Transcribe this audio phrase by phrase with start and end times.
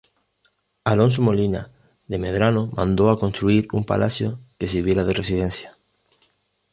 [0.83, 1.69] Alonso Molina
[2.07, 5.77] de Medrano mandó a construir un palacio que sirviera de residencia.